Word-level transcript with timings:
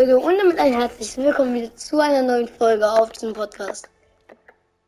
Und 0.00 0.08
damit 0.38 0.58
ein 0.58 0.72
herzliches 0.72 1.18
Willkommen 1.18 1.52
wieder 1.52 1.76
zu 1.76 2.00
einer 2.00 2.22
neuen 2.22 2.48
Folge 2.48 2.90
auf 2.90 3.12
diesem 3.12 3.34
Podcast. 3.34 3.86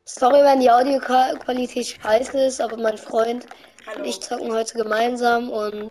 Sorry, 0.07 0.43
wenn 0.43 0.61
die 0.61 0.71
Audioqualität 0.71 1.99
scheiße 2.01 2.47
ist, 2.47 2.63
aber 2.63 2.79
mein 2.79 2.97
Freund 2.97 3.45
Hallo. 3.87 3.99
und 3.99 4.05
ich 4.07 4.23
zocken 4.23 4.51
heute 4.51 4.79
gemeinsam 4.79 5.51
und 5.51 5.91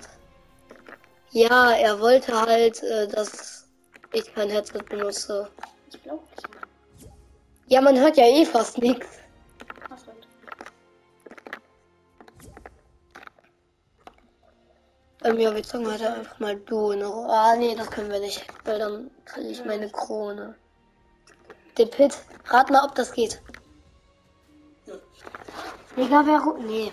ja, 1.30 1.74
er 1.74 2.00
wollte 2.00 2.34
halt, 2.34 2.82
äh, 2.82 3.08
dass 3.10 3.68
ich 4.12 4.34
kein 4.34 4.50
Headset 4.50 4.82
benutze. 4.90 5.48
Ich 5.94 6.02
glaube 6.02 6.24
nicht. 6.36 7.08
Ja, 7.68 7.80
man 7.82 8.00
hört 8.00 8.18
ja 8.18 8.26
eh 8.26 8.44
fast 8.44 8.80
nichts. 8.80 9.06
Ähm, 15.24 15.40
ja, 15.40 15.54
wir 15.56 15.64
zocken 15.64 15.92
heute 15.92 16.12
einfach 16.14 16.40
mal 16.40 16.56
du 16.56 16.92
Ro- 17.08 17.28
Ah, 17.30 17.56
nee, 17.56 17.76
das 17.76 17.92
können 17.92 18.10
wir 18.12 18.20
nicht, 18.20 18.44
weil 18.66 18.80
dann 18.80 19.12
verliere 19.26 19.52
ich 19.52 19.66
meine 19.66 19.90
Krone. 19.90 20.56
Der 21.78 21.86
Pit, 21.86 22.18
rat 22.48 22.70
mal, 22.72 22.84
ob 22.84 22.96
das 22.96 23.12
geht. 23.12 23.40
Digga, 25.96 26.24
wer 26.26 26.66
Nee. 26.66 26.92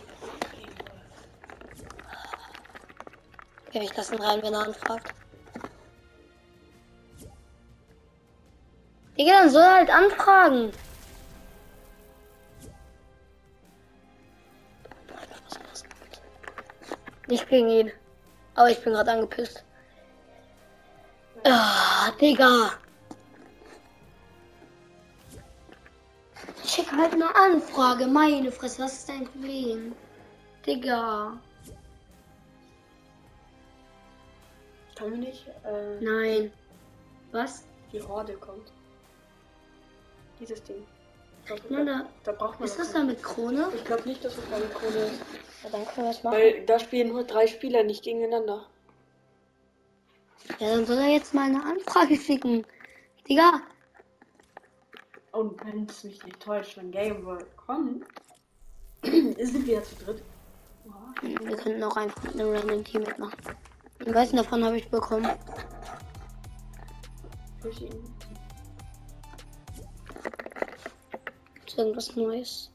Ja, 3.72 3.82
ich 3.82 3.96
lasse 3.96 4.14
ihn 4.14 4.22
rein, 4.22 4.42
wenn 4.42 4.52
er 4.54 4.66
anfragt. 4.66 5.14
Digga, 9.18 9.32
dann 9.40 9.50
soll 9.50 9.62
er 9.62 9.74
halt 9.74 9.90
anfragen. 9.90 10.72
Nicht 17.26 17.48
gegen 17.48 17.68
ihn. 17.68 17.92
Aber 18.58 18.72
ich 18.72 18.82
bin 18.82 18.92
gerade 18.92 19.12
angepisst. 19.12 19.62
Ah, 21.44 22.10
Digga. 22.20 22.72
Schick 26.66 26.90
halt 26.90 27.12
eine 27.12 27.32
Anfrage, 27.36 28.08
meine 28.08 28.50
Fresse, 28.50 28.82
was 28.82 28.94
ist 28.94 29.08
dein 29.08 29.26
Problem? 29.26 29.94
Digga. 30.66 31.38
Kann 34.96 35.10
wir 35.12 35.18
nicht? 35.18 35.46
Äh, 35.64 36.00
Nein. 36.00 36.52
Was? 37.30 37.64
die 37.92 38.02
Horde 38.02 38.34
kommt. 38.34 38.72
Dieses 40.40 40.60
Ding. 40.64 40.84
Glaub, 41.48 41.60
Na, 41.70 41.78
da, 41.78 41.84
da. 41.84 42.08
da 42.24 42.32
braucht 42.32 42.60
man 42.60 42.68
Ist 42.68 42.78
das 42.78 42.92
da 42.92 43.02
mit 43.02 43.22
Krone? 43.22 43.70
Ich 43.74 43.84
glaube 43.84 44.06
nicht, 44.06 44.22
dass 44.22 44.36
es 44.36 44.52
eine 44.52 44.66
Krone 44.66 44.96
ist. 44.96 45.20
Ja, 45.64 45.70
dann 45.70 45.86
können 45.86 46.06
wir 46.06 46.10
es 46.10 46.22
machen. 46.22 46.36
Weil 46.36 46.66
da 46.66 46.78
spielen 46.78 47.08
nur 47.08 47.24
drei 47.24 47.46
Spieler 47.46 47.84
nicht 47.84 48.04
gegeneinander. 48.04 48.66
Ja, 50.58 50.74
dann 50.74 50.84
soll 50.84 50.98
er 50.98 51.08
jetzt 51.08 51.32
mal 51.32 51.46
eine 51.46 51.64
Anfrage 51.64 52.16
schicken. 52.16 52.66
Digga. 53.28 53.62
Und 55.32 55.64
wenn 55.64 55.86
es 55.86 56.04
mich 56.04 56.22
nicht 56.22 56.40
täuscht, 56.40 56.76
wenn 56.76 56.90
Game 56.90 57.24
World 57.24 57.56
kommt, 57.56 58.04
sind 59.02 59.66
wir 59.66 59.74
ja 59.74 59.82
zu 59.82 59.94
dritt. 60.04 60.22
Wir 61.22 61.56
könnten 61.56 61.82
auch 61.82 61.96
einfach 61.96 62.22
mit 62.24 62.34
einem 62.34 62.54
random 62.54 62.84
Team 62.84 63.02
mitmachen. 63.02 63.38
Den 64.04 64.12
meisten 64.12 64.36
davon 64.36 64.64
habe 64.64 64.76
ich 64.76 64.88
bekommen. 64.90 65.30
Verschieden. 67.60 68.17
Ist 71.68 71.76
irgendwas 71.76 72.16
Neues. 72.16 72.70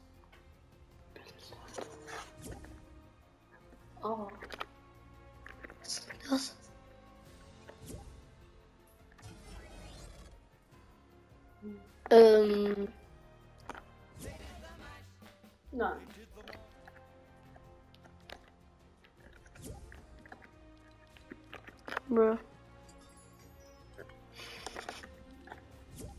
Oh. 4.04 4.28
Was 5.80 5.98
ist 5.98 6.08
das? 6.30 6.56
Ähm, 12.10 12.88
Nein. 15.72 15.98
bruh. 22.08 22.38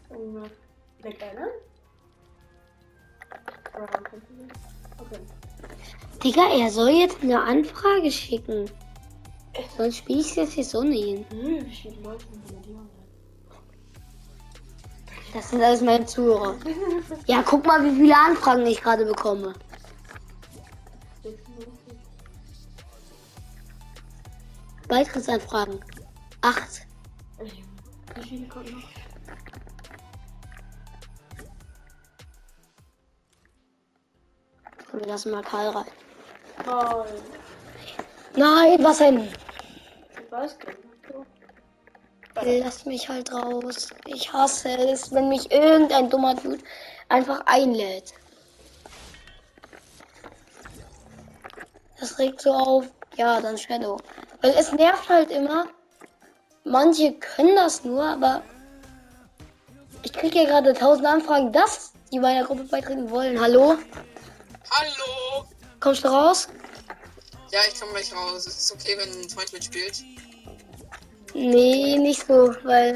Um, 0.09 0.43
Black 1.01 1.21
Okay. 3.75 5.19
Digga, 6.23 6.47
er 6.57 6.71
soll 6.71 6.89
jetzt 6.89 7.21
eine 7.21 7.41
Anfrage 7.41 8.11
schicken. 8.11 8.69
Sonst 9.77 9.97
spiele 9.97 10.21
ich 10.21 10.35
jetzt 10.35 10.53
hier 10.53 10.79
ohne 10.79 10.95
ihn. 10.95 11.25
Das 15.33 15.49
sind 15.49 15.61
alles 15.61 15.81
meine 15.81 16.05
Zuhörer. 16.05 16.55
Ja, 17.25 17.43
guck 17.43 17.65
mal, 17.65 17.83
wie 17.83 17.95
viele 17.95 18.15
Anfragen 18.15 18.65
ich 18.65 18.81
gerade 18.81 19.05
bekomme. 19.05 19.53
96. 21.23 21.75
Beitrittsanfragen. 24.87 25.79
Acht. 26.41 26.87
Wie 28.15 28.23
viele 28.23 28.47
kommen 28.47 28.71
noch? 28.71 28.94
Komm, 34.95 35.03
wir 35.03 35.11
lassen 35.11 35.31
mal 35.31 35.43
Karl 35.43 35.69
rein. 35.69 35.85
Nein. 36.65 37.05
Nein, 38.35 38.83
was 38.83 38.97
denn? 38.99 39.27
Ich 39.27 40.31
weiß 40.31 40.57
gar 40.59 40.71
nicht. 42.43 42.63
Lass 42.63 42.85
mich 42.85 43.09
halt 43.09 43.31
raus. 43.33 43.89
Ich 44.05 44.31
hasse 44.31 44.69
es, 44.69 45.11
wenn 45.11 45.27
mich 45.27 45.51
irgendein 45.51 46.09
dummer 46.09 46.35
Dude 46.35 46.63
einfach 47.09 47.41
einlädt. 47.45 48.13
Das 51.99 52.17
regt 52.17 52.41
so 52.41 52.53
auf. 52.53 52.85
Ja, 53.17 53.41
dann 53.41 53.57
Shadow. 53.57 53.97
Weil 54.41 54.51
es 54.51 54.71
nervt 54.71 55.09
halt 55.09 55.29
immer. 55.29 55.65
Manche 56.63 57.13
können 57.13 57.55
das 57.55 57.83
nur, 57.83 58.03
aber 58.03 58.41
ich 60.03 60.13
kriege 60.13 60.39
ja 60.39 60.45
gerade 60.45 60.73
tausend 60.73 61.05
Anfragen, 61.05 61.51
dass 61.51 61.91
die 62.13 62.19
meiner 62.19 62.45
Gruppe 62.45 62.63
beitreten 62.63 63.09
wollen. 63.09 63.39
Hallo? 63.39 63.77
Hallo! 64.77 65.45
Kommst 65.79 66.03
du 66.03 66.09
raus? 66.09 66.49
Ja, 67.49 67.61
ich 67.65 67.79
komme 67.79 67.93
gleich 67.93 68.13
raus. 68.13 68.45
Es 68.45 68.57
ist 68.57 68.73
okay, 68.73 68.97
wenn 68.97 69.21
ein 69.21 69.29
Freund 69.29 69.53
mitspielt. 69.53 70.03
Nee, 71.33 71.97
nicht 71.97 72.27
so, 72.27 72.53
weil 72.63 72.93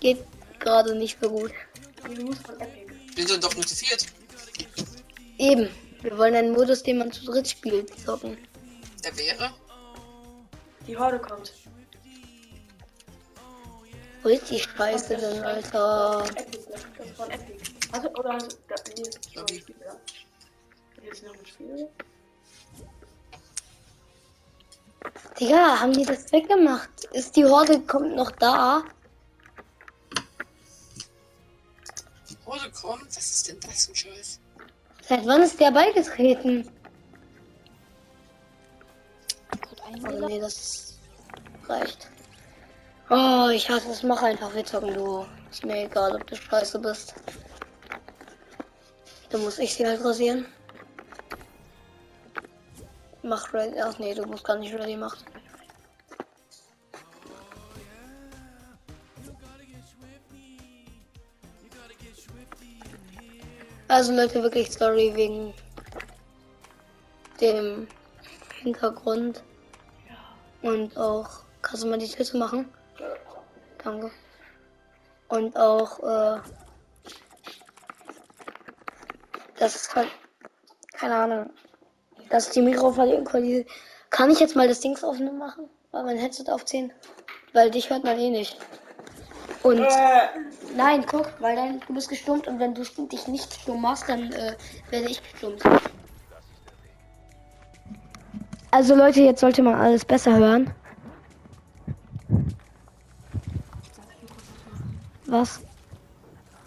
geht 0.00 0.22
gerade 0.58 0.94
nicht 0.94 1.18
so 1.18 1.30
gut. 1.30 1.52
Epic. 2.04 2.36
Wir 3.14 3.26
sind 3.26 3.42
doch 3.42 3.54
nur 3.54 3.66
zu 3.66 3.74
viert. 3.74 4.04
Eben. 5.38 5.70
Wir 6.02 6.18
wollen 6.18 6.34
einen 6.34 6.52
Modus, 6.52 6.82
den 6.82 6.98
man 6.98 7.10
zu 7.10 7.24
dritt 7.24 7.48
spielt, 7.48 7.98
zocken. 7.98 8.36
Der 9.02 9.16
wäre. 9.16 9.50
Die 10.86 10.96
Horde 10.96 11.18
kommt. 11.18 11.54
Wo 14.22 14.28
ist 14.28 14.50
die 14.50 14.60
Scheiße 14.60 15.16
denn, 15.16 15.42
Alter? 15.42 16.24
Ne? 16.24 16.34
Das 16.34 17.06
ist 17.06 17.16
von 17.16 17.30
Epic. 17.30 17.57
Also, 17.92 18.08
oder. 18.10 18.38
Da, 18.38 18.74
nee, 18.96 19.02
das 19.02 19.16
ist 19.26 19.34
noch 19.34 19.46
ein 19.48 19.58
Spiel, 19.58 19.76
ja? 19.84 19.96
Jetzt 21.02 21.22
noch 21.22 21.34
ein 21.34 21.46
Spiel? 21.46 21.88
Digga, 25.38 25.80
haben 25.80 25.92
die 25.92 26.04
das 26.04 26.30
weggemacht? 26.32 27.04
Ist 27.12 27.36
die 27.36 27.44
Horde 27.44 27.80
kommt 27.80 28.16
noch 28.16 28.30
da? 28.32 28.82
Horde 32.48 32.70
kommt. 32.70 33.06
Was 33.08 33.30
ist 33.30 33.48
denn 33.48 33.60
das 33.60 33.86
für 33.86 33.92
ein 33.92 33.94
Scheiß? 33.94 34.40
Seit 35.06 35.26
wann 35.26 35.42
ist 35.42 35.60
der 35.60 35.70
beigetreten? 35.70 36.70
Oh 40.06 40.26
nee, 40.26 40.40
das 40.40 40.98
reicht. 41.66 42.08
Oh, 43.10 43.48
ich 43.52 43.68
hasse 43.68 43.90
es. 43.90 44.02
Mach 44.02 44.22
einfach, 44.22 44.54
wir 44.54 44.64
zocken 44.64 44.94
du. 44.94 45.26
Ist 45.50 45.64
mir 45.64 45.84
egal, 45.84 46.16
ob 46.16 46.26
du 46.26 46.36
scheiße 46.36 46.78
bist. 46.78 47.14
Dann 49.30 49.42
muss 49.42 49.58
ich 49.58 49.74
sie 49.74 49.86
halt 49.86 50.04
rasieren. 50.04 50.46
Mach 53.22 53.52
ready. 53.52 53.80
Ach 53.80 53.98
nee, 53.98 54.14
du 54.14 54.24
musst 54.26 54.44
gar 54.44 54.56
nicht 54.56 54.74
ready 54.74 54.96
machen. 54.96 55.24
Also 63.88 64.14
Leute, 64.14 64.42
wirklich 64.42 64.70
sorry 64.70 65.14
wegen 65.14 65.54
dem 67.40 67.88
Hintergrund. 68.62 69.42
Und 70.60 70.96
auch, 70.96 71.28
kannst 71.62 71.84
du 71.84 71.88
mal 71.88 71.98
die 71.98 72.08
Tür 72.08 72.24
zu 72.24 72.36
machen? 72.36 72.68
Danke. 73.82 74.10
Und 75.28 75.56
auch, 75.56 76.00
äh, 76.00 76.40
das 79.58 79.76
ist 79.76 79.94
halt, 79.94 80.08
keine 80.92 81.14
Ahnung, 81.14 81.50
dass 82.30 82.50
die 82.50 82.62
Mikroqualität, 82.62 83.66
kann 84.10 84.30
ich 84.30 84.40
jetzt 84.40 84.56
mal 84.56 84.68
das 84.68 84.80
Dings 84.80 85.04
auf 85.04 85.18
machen? 85.18 85.68
Mal 85.92 86.04
mein 86.04 86.18
Headset 86.18 86.50
aufziehen? 86.50 86.92
weil 87.52 87.70
dich 87.70 87.90
hört 87.90 88.04
man 88.04 88.18
eh 88.18 88.30
nicht. 88.30 88.56
Und 89.62 89.78
Äh, 89.78 90.28
nein, 90.76 91.04
guck, 91.06 91.32
weil 91.40 91.56
dann 91.56 91.80
du 91.86 91.94
bist 91.94 92.08
gestummt 92.08 92.46
und 92.46 92.58
wenn 92.60 92.74
du 92.74 92.82
dich 92.84 93.26
nicht 93.26 93.52
stumm 93.52 93.82
machst, 93.82 94.08
dann 94.08 94.32
äh, 94.32 94.56
werde 94.90 95.08
ich 95.08 95.22
gestummt. 95.22 95.62
Also 98.70 98.94
Leute, 98.94 99.22
jetzt 99.22 99.40
sollte 99.40 99.62
man 99.62 99.74
alles 99.74 100.04
besser 100.04 100.36
hören. 100.36 100.70
Was? 105.26 105.60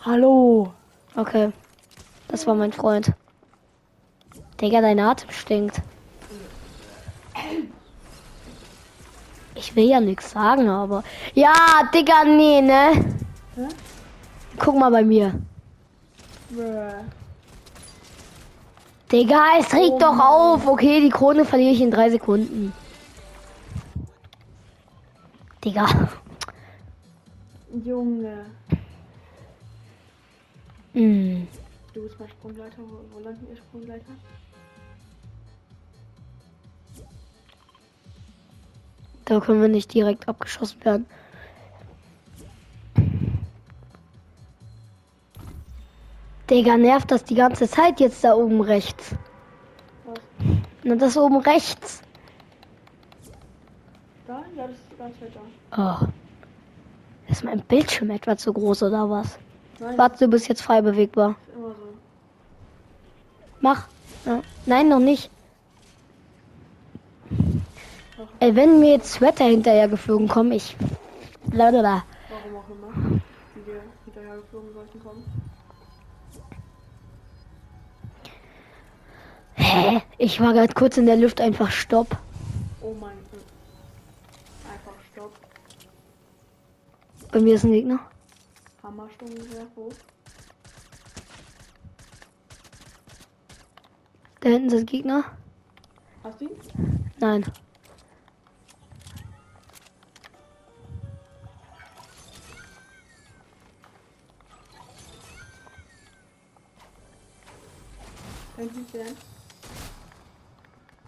Hallo. 0.04 0.74
Okay. 1.16 1.52
Das 2.31 2.48
war 2.48 2.56
mein 2.56 2.72
Freund. 2.72 3.12
Digga, 4.60 4.81
dein 4.81 5.00
Atem 5.00 5.30
stinkt. 5.31 5.81
Ich 9.56 9.75
will 9.75 9.89
ja 9.89 10.00
nichts 10.00 10.31
sagen, 10.31 10.69
aber. 10.69 11.04
Ja, 11.33 11.54
Digga, 11.94 12.24
nee, 12.24 12.62
ne? 12.62 12.94
Hä? 13.56 13.68
Guck 14.57 14.75
mal 14.78 14.89
bei 14.92 15.04
mir. 15.04 15.33
bruh. 16.50 17.04
Digga, 19.12 19.44
es 19.60 19.74
regt 19.74 20.01
doch 20.01 20.18
auf. 20.18 20.66
Okay, 20.66 21.01
die 21.01 21.10
Krone 21.10 21.44
verliere 21.44 21.74
ich 21.74 21.81
in 21.81 21.92
drei 21.92 22.10
Sekunden. 22.10 22.74
Digga. 25.63 25.86
Junge. 27.84 28.45
Mm. 30.94 31.44
Du 31.94 32.02
bist 32.04 32.20
mein 32.20 32.30
Sprungleiter. 32.30 32.78
Wo, 32.78 33.20
landen 33.20 33.48
ihr 33.50 33.58
Sprungleiter? 33.58 34.12
Da 39.26 39.40
können 39.40 39.62
wir 39.62 39.68
nicht 39.68 39.94
direkt 39.94 40.28
abgeschossen 40.28 40.84
werden. 40.86 41.06
Digga, 46.50 46.78
nervt 46.78 47.12
das 47.12 47.24
die 47.24 47.36
ganze 47.36 47.70
Zeit 47.70 48.00
jetzt 48.00 48.24
da 48.24 48.34
oben 48.36 48.62
rechts. 48.62 49.16
Was? 50.06 50.20
Na, 50.84 50.96
das 50.96 51.18
oben 51.18 51.38
rechts. 51.38 52.02
Da? 54.28 54.44
Ja, 54.56 54.68
das 54.68 54.72
ist 54.72 54.98
ganz 54.98 55.16
weit 55.22 55.36
da. 55.72 56.06
Oh. 56.06 57.32
Ist 57.32 57.44
mein 57.44 57.62
Bildschirm 57.62 58.10
etwa 58.10 58.36
zu 58.36 58.52
groß 58.52 58.84
oder 58.84 59.10
was? 59.10 59.40
Nein, 59.80 59.98
Warte, 59.98 60.26
du 60.26 60.28
bist 60.30 60.50
jetzt 60.50 60.62
frei 60.62 60.82
bewegbar. 60.82 61.36
Mach. 63.62 63.88
Ja. 64.25 64.42
Nein, 64.66 64.90
noch 64.90 65.00
nicht. 65.00 65.30
Ey, 68.40 68.56
wenn 68.56 68.80
mir 68.80 68.94
jetzt 68.94 69.13
Sweater 69.13 69.46
hinterher 69.46 69.88
geflogen 69.88 70.28
kommen, 70.28 70.52
ich. 70.52 70.75
Warum 71.52 71.86
auch 71.86 72.69
immer. 72.69 73.22
Die 73.56 73.68
wir 73.68 73.81
hinterher 74.06 74.36
geflogen 74.38 74.74
sollten 74.74 75.00
kommen. 75.00 75.24
Hä? 79.54 80.02
Ich 80.18 80.40
war 80.42 80.54
gerade 80.54 80.74
kurz 80.74 80.98
in 80.98 81.06
der 81.06 81.18
Luft 81.18 81.40
einfach 81.40 81.69
Stopp. 81.69 82.18
Oh 82.81 82.96
mein 83.00 83.18
Gott. 83.31 83.44
Einfach 84.72 84.94
Stopp. 85.12 85.34
Bei 87.31 87.40
mir 87.40 87.56
ist 87.56 87.63
ein 87.63 87.74
Gegner. 87.74 88.00
Hammerstunde 88.81 89.44
sehr 89.44 89.68
hoch. 89.75 89.94
Da 94.42 94.50
hinten 94.50 94.72
sind 94.72 94.90
Gegner. 94.90 95.24
Hast 96.24 96.42
du 96.42 96.46
ihn? 96.46 96.58
Nein. 97.20 97.44
Kann 108.56 108.66
ich 108.66 108.72
nicht 108.74 108.92
sehen? 108.92 109.16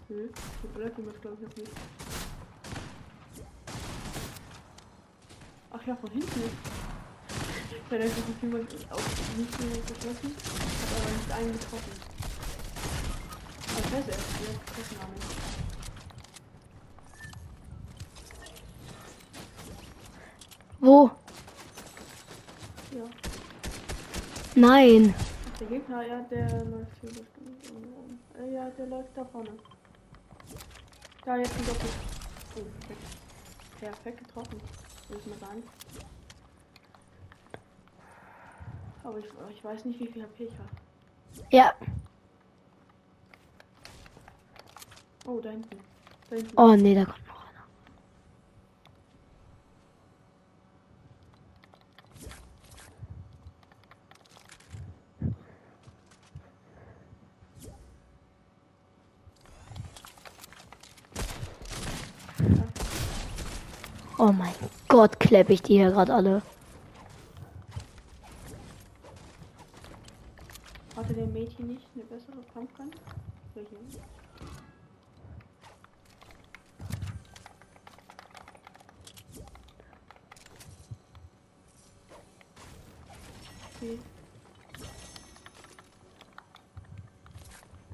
Nö, 0.08 0.28
die 0.62 0.78
bleibt 0.78 0.96
jemand 0.96 1.20
glaube 1.20 1.36
ich 1.40 1.48
noch 1.48 1.56
nicht. 1.56 1.72
Ach 5.72 5.86
ja, 5.86 5.96
von 5.96 6.10
hinten. 6.10 6.42
Da 7.90 7.96
ist 7.96 8.14
jemand 8.40 8.70
auf 8.90 9.36
nicht 9.36 9.52
so 9.52 9.66
geschossen, 9.66 10.34
hat 10.34 11.02
aber 11.02 11.10
nicht 11.16 11.32
einen 11.32 11.52
getroffen. 11.52 12.13
Wo? 20.80 21.10
Ja. 22.90 23.04
Nein. 24.54 25.14
Der 25.58 25.66
Gegner, 25.66 26.02
ja, 26.06 26.20
der 26.30 26.64
läuft 26.64 26.92
hier 27.00 27.08
bestimmt 27.08 27.70
rum. 27.70 28.18
Äh, 28.38 28.52
ja, 28.52 28.68
der 28.68 28.86
läuft 28.88 29.08
da 29.16 29.24
vorne. 29.24 29.48
Da, 31.24 31.36
jetzt 31.38 31.54
ein 31.56 31.66
Doppel. 31.66 31.88
Oh, 32.56 32.60
perfekt. 32.80 33.00
Perfekt 33.80 34.18
getroffen. 34.18 34.60
Würde 35.08 35.22
ich 35.22 35.26
mal 35.26 35.38
sagen. 35.38 35.62
Aber 39.04 39.18
ich, 39.18 39.26
ich 39.56 39.64
weiß 39.64 39.84
nicht, 39.86 40.00
wie 40.00 40.06
viel 40.08 40.22
HP 40.22 40.44
ich 40.44 40.52
habe. 40.58 41.48
Ja. 41.50 41.72
Oh, 45.26 45.40
da 45.40 45.50
hinten. 45.50 45.80
Da 46.28 46.36
hinten. 46.36 46.52
Oh 46.56 46.76
nee, 46.76 46.94
da 46.94 47.04
kommt 47.04 47.26
noch 47.26 47.42
einer. 47.48 47.64
Oh 64.18 64.32
mein 64.32 64.54
Gott, 64.88 65.18
klepp 65.18 65.50
ich 65.50 65.62
die 65.62 65.74
hier 65.74 65.90
gerade 65.90 66.14
alle. 66.14 66.42
Hatte 70.96 71.14
der 71.14 71.26
Mädchen 71.26 71.66
nicht 71.68 71.86
eine 71.94 72.04
bessere 72.04 72.40
Pumpgun? 72.52 72.90
Welche? 73.54 73.74
Okay. 83.76 83.98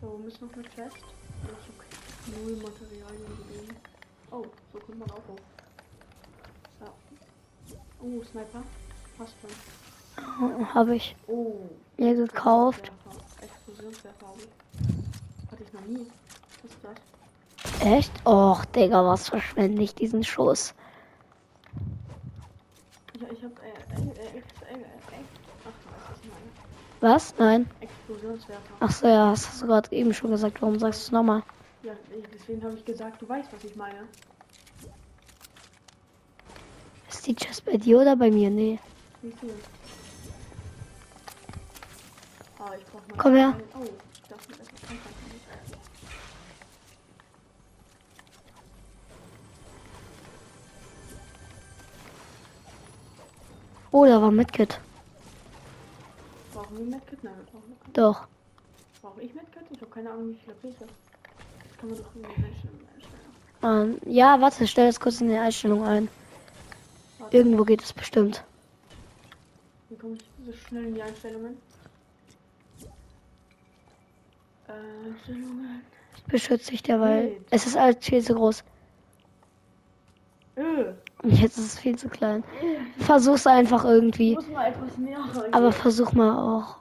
Da 0.01 0.07
oben 0.07 0.29
ist 0.29 0.41
noch 0.41 0.50
eine 0.61 0.69
Chest. 0.71 0.97
Ich 1.43 2.33
habe 2.33 2.43
null 2.45 2.57
Materialien 2.57 3.37
gesehen. 3.49 3.77
Oh, 4.31 4.45
so 4.73 4.79
kommt 4.79 4.99
man 4.99 5.11
auch 5.11 5.17
hoch. 5.29 5.39
Ja. 6.81 6.93
Oh, 8.01 8.23
Sniper. 8.31 8.63
Passt 9.17 9.35
schon. 9.41 10.75
Habe 10.75 10.97
ich 10.97 11.17
Oh. 11.27 11.55
mir 11.97 12.15
gekauft. 12.15 12.93
Explosionswerfer. 13.41 14.27
Habe 14.27 14.41
ich. 14.41 15.51
Hatte 15.51 15.63
ich 15.63 15.73
noch 15.73 15.81
nie. 15.87 16.07
Was 16.63 16.71
ist 16.73 16.79
das? 16.83 17.87
Echt? 17.87 18.27
Och, 18.27 18.65
Digga, 18.67 19.05
was 19.05 19.29
verschwende 19.29 19.83
ich 19.83 19.95
diesen 19.95 20.23
Schuss? 20.23 20.75
Ich, 23.15 23.23
ich 23.23 23.43
habe 23.43 23.55
äh, 23.63 24.01
äh, 24.01 24.09
äh, 24.09 24.39
ex, 24.39 24.47
äh, 24.63 24.75
äh, 24.75 24.79
ex, 24.79 25.29
ach, 25.65 26.09
was 26.09 26.17
ist 26.17 26.25
meine? 26.25 27.15
Was? 27.15 27.35
Nein. 27.39 27.71
Explosionswerfer. 28.11 28.75
Ach 28.81 28.91
so, 28.91 29.07
ja, 29.07 29.31
das 29.31 29.49
hast 29.49 29.63
du 29.63 29.67
gerade 29.67 29.93
eben 29.93 30.13
schon 30.13 30.31
gesagt. 30.31 30.61
Warum 30.61 30.79
sagst 30.79 31.01
du 31.01 31.05
es 31.05 31.13
nochmal? 31.13 31.43
Ja, 31.83 31.93
deswegen 32.33 32.63
habe 32.63 32.75
ich 32.75 32.85
gesagt, 32.85 33.23
du 33.23 33.29
weißt, 33.29 33.53
was 33.53 33.65
ich 33.65 33.77
meine. 33.77 34.09
Ist 37.09 37.27
die 37.27 37.35
Chest 37.35 37.65
bei 37.65 37.77
dir 37.77 38.01
oder 38.01 38.17
bei 38.17 38.31
mir? 38.31 38.51
Nee. 38.51 38.79
Ah. 42.59 42.73
Komm 43.17 43.35
her. 43.35 43.57
Oh, 43.75 43.85
das. 44.29 44.39
Oh, 53.93 54.05
da 54.05 54.23
war 54.23 54.31
Medkit. 54.31 54.81
Brauchen 56.53 56.79
wir 56.79 56.85
Medkit? 56.85 57.23
Nein, 57.25 57.35
wir 57.37 57.45
brauchen 57.45 57.69
Medkit. 57.71 57.97
Doch. 57.97 58.27
Brauche 59.03 59.23
ich 59.23 59.35
Medkit? 59.35 59.63
Ich 59.71 59.81
habe 59.81 59.91
keine 59.91 60.11
Ahnung, 60.11 60.31
wie 60.31 60.35
viel 60.35 60.71
ich 60.71 60.77
habe. 60.77 60.91
Das 61.69 61.79
kann 61.79 61.89
man 61.91 61.99
doch 61.99 62.15
irgendwie 62.15 62.45
einstellen. 62.45 62.89
einstellen. 63.63 64.01
Ähm, 64.05 64.13
ja, 64.13 64.41
warte, 64.41 64.67
stell 64.67 64.87
das 64.87 65.01
kurz 65.01 65.21
in 65.21 65.29
die 65.29 65.37
Einstellung 65.37 65.85
ein. 65.85 66.09
Warte, 67.19 67.37
Irgendwo 67.37 67.65
geht 67.65 67.83
es 67.83 67.93
bestimmt. 67.93 68.45
Wie 69.89 69.97
komme 69.97 70.15
ich 70.15 70.47
so 70.47 70.53
schnell 70.53 70.87
in 70.87 70.95
die 70.95 71.03
Einstellungen? 71.03 71.57
Einstellungen. 74.67 75.83
Beschütze 76.29 76.73
ich 76.75 76.83
derweil. 76.83 77.25
Nee. 77.25 77.41
Es 77.51 77.67
ist 77.67 77.77
alles 77.77 77.97
viel 78.01 78.23
zu 78.23 78.35
groß. 78.35 78.63
Öh, 80.57 80.93
Jetzt 81.23 81.59
ist 81.59 81.67
es 81.67 81.79
viel 81.79 81.97
zu 81.99 82.09
klein. 82.09 82.43
Versuch's 82.99 83.47
einfach 83.47 83.85
irgendwie. 83.85 84.35
Muss 84.35 84.49
mal 84.49 84.69
etwas 84.69 84.97
näher 84.97 85.19
rein. 85.19 85.53
Aber 85.53 85.73
versuch 85.73 86.13
mal 86.13 86.37
auch. 86.37 86.81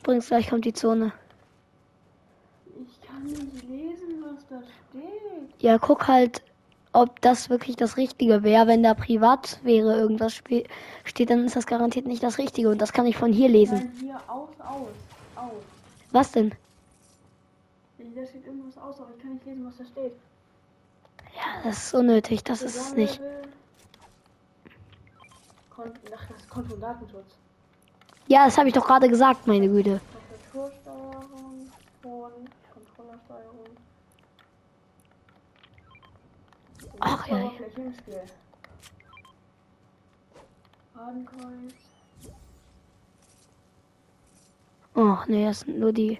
Übrigens, 0.00 0.28
gleich 0.28 0.48
kommt 0.48 0.64
die 0.64 0.72
Zone. 0.72 1.12
Ich 2.66 3.00
kann 3.06 3.22
nicht 3.24 3.68
lesen, 3.68 4.24
was 4.24 4.46
da 4.48 4.58
steht. 4.62 5.62
Ja, 5.62 5.76
guck 5.78 6.08
halt, 6.08 6.42
ob 6.98 7.20
das 7.20 7.48
wirklich 7.48 7.76
das 7.76 7.96
Richtige 7.96 8.42
wäre. 8.42 8.66
Wenn 8.66 8.82
da 8.82 8.94
privat 8.94 9.60
wäre 9.62 9.96
irgendwas 9.96 10.34
steht, 10.34 11.30
dann 11.30 11.44
ist 11.44 11.54
das 11.54 11.66
garantiert 11.66 12.06
nicht 12.06 12.22
das 12.22 12.38
Richtige. 12.38 12.70
Und 12.70 12.82
das 12.82 12.92
kann 12.92 13.06
ich 13.06 13.16
von 13.16 13.32
hier 13.32 13.48
lesen. 13.48 13.78
Nein, 13.78 13.92
hier 14.00 14.20
aus, 14.26 14.48
aus, 14.58 14.88
aus. 15.36 15.62
Was 16.10 16.32
denn? 16.32 16.50
Da 17.98 18.26
steht 18.26 18.46
irgendwas 18.46 18.76
aus, 18.78 18.98
aber 18.98 19.10
ich 19.16 19.22
kann 19.22 19.34
nicht 19.34 19.46
lesen, 19.46 19.64
was 19.64 19.76
da 19.76 19.84
steht. 19.84 20.12
Ja, 21.36 21.62
das 21.62 21.84
ist 21.84 21.94
unnötig. 21.94 22.42
Das 22.42 22.62
ist 22.62 22.76
es 22.76 22.94
nicht. 22.94 23.20
Kon 25.70 25.92
Ach, 26.12 26.26
das 26.28 26.40
ist 26.40 26.50
Konto 26.50 26.74
Datenschutz. 26.74 27.36
Ja, 28.26 28.46
das 28.46 28.58
habe 28.58 28.68
ich 28.68 28.74
doch 28.74 28.84
gerade 28.84 29.08
gesagt, 29.08 29.46
meine 29.46 29.68
Güte. 29.68 30.00
Tastatursteuerung, 30.52 31.70
Ton, 32.02 32.32
Ach, 37.00 37.26
ja. 37.28 37.52
Oh, 44.94 45.16
nee, 45.28 45.44
das 45.44 45.60
sind 45.60 45.78
nur 45.78 45.92
die. 45.92 46.18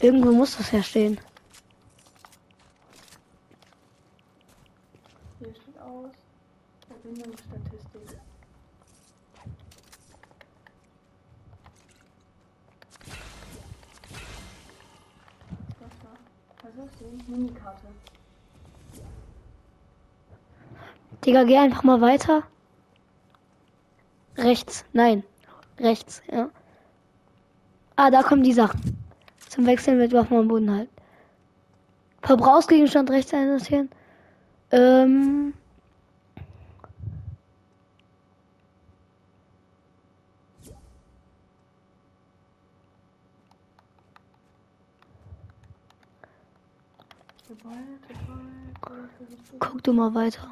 Irgendwo 0.00 0.32
muss 0.32 0.56
das 0.56 0.70
ja 0.72 0.82
stehen. 0.82 1.18
Hier 5.38 5.54
steht 5.54 5.78
aus. 5.78 6.12
Verbindungsstatistik. 6.88 8.20
Was 15.78 15.94
war? 16.04 16.18
Was 16.62 16.74
ist 16.86 17.00
die? 17.00 17.19
Minikarte. 17.30 17.86
Digga, 21.24 21.44
geh 21.44 21.58
einfach 21.58 21.82
mal 21.82 22.00
weiter. 22.00 22.42
Rechts. 24.36 24.84
Nein. 24.92 25.22
Rechts, 25.78 26.22
ja. 26.30 26.50
Ah, 27.96 28.10
da 28.10 28.22
kommen 28.22 28.42
die 28.42 28.52
Sachen. 28.52 28.80
Zum 29.48 29.66
Wechseln 29.66 29.98
mit 29.98 30.12
Waffen 30.12 30.36
am 30.36 30.48
Boden 30.48 30.70
halt. 30.70 30.88
Verbrauchsgegenstand 32.22 33.10
rechts 33.10 33.34
einsortieren. 33.34 33.90
Ähm. 34.70 35.54
Du 49.90 49.96
mal 49.96 50.14
weiter. 50.14 50.48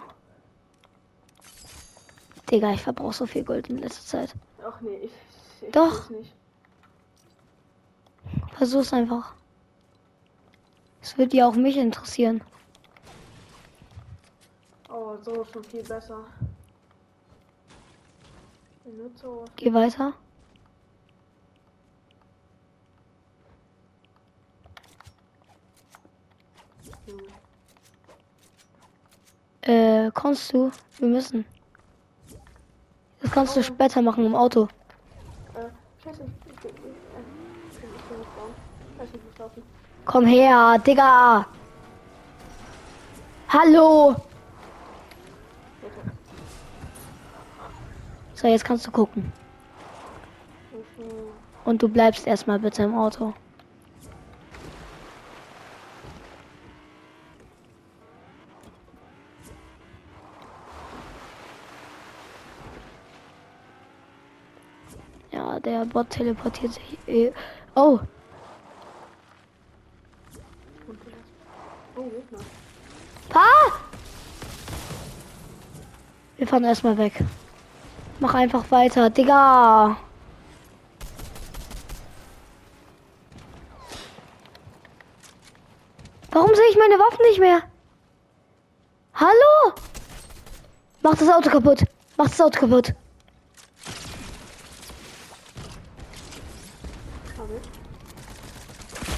Digga, 2.50 2.72
ich 2.72 2.82
verbrauche 2.82 3.12
so 3.12 3.26
viel 3.26 3.44
Gold 3.44 3.68
in 3.68 3.78
letzter 3.78 4.04
Zeit. 4.04 4.34
Ach 4.64 4.80
nee, 4.80 4.96
ich. 5.02 5.12
ich 5.60 5.70
Doch. 5.70 6.10
Nicht. 6.10 6.34
Versuch's 8.56 8.92
einfach. 8.92 9.34
Es 11.00 11.16
wird 11.16 11.32
ja 11.32 11.46
auch 11.46 11.54
mich 11.54 11.76
interessieren. 11.76 12.42
Oh, 14.90 15.16
so 15.22 15.44
schon 15.44 15.64
viel 15.64 15.82
besser. 15.82 16.24
Geh 19.56 19.72
weiter. 19.72 20.14
Äh, 29.68 30.10
kannst 30.14 30.54
du? 30.54 30.72
Wir 30.98 31.08
müssen. 31.08 31.44
Das 33.20 33.30
kannst 33.30 33.54
du 33.54 33.62
später 33.62 34.00
machen 34.00 34.24
im 34.24 34.34
Auto. 34.34 34.66
Komm 40.06 40.24
her, 40.24 40.78
Digga. 40.78 41.46
Hallo. 43.50 44.16
So, 48.32 48.48
jetzt 48.48 48.64
kannst 48.64 48.86
du 48.86 48.90
gucken. 48.90 49.30
Und 51.66 51.82
du 51.82 51.88
bleibst 51.88 52.26
erstmal 52.26 52.58
bitte 52.58 52.84
im 52.84 52.96
Auto. 52.96 53.34
Ja, 65.30 65.60
der 65.60 65.77
Bot 65.88 66.10
teleportiert 66.10 66.72
sich. 66.74 66.98
eh- 67.06 67.32
Oh. 67.74 68.00
Pa! 73.28 73.46
Wir 76.36 76.46
fahren 76.46 76.64
erstmal 76.64 76.96
weg. 76.98 77.24
Mach 78.20 78.34
einfach 78.34 78.70
weiter, 78.70 79.10
Digga. 79.10 79.96
Warum 86.30 86.54
sehe 86.54 86.68
ich 86.70 86.76
meine 86.78 86.94
Waffen 86.98 87.22
nicht 87.26 87.40
mehr? 87.40 87.62
Hallo? 89.14 89.72
Mach 91.02 91.14
das 91.16 91.28
Auto 91.28 91.50
kaputt. 91.50 91.84
Mach 92.16 92.28
das 92.28 92.40
Auto 92.40 92.60
kaputt. 92.60 92.94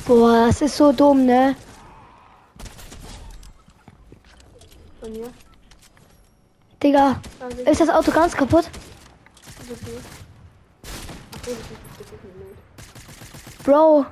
Boah, 0.07 0.47
das 0.47 0.63
ist 0.63 0.77
so 0.77 0.93
dumm, 0.93 1.27
ne? 1.27 1.57
Von 5.01 5.13
mir. 5.13 5.33
Digga, 6.83 7.21
ist 7.67 7.81
das 7.81 7.89
Auto 7.89 8.11
ganz 8.11 8.35
kaputt? 8.35 8.71
Bro, 13.63 14.07